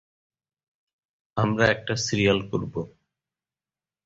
[1.37, 2.73] -আমরা একটা সিরিয়াল করব।